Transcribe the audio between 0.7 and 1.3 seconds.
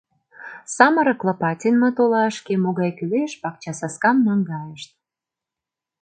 Самырык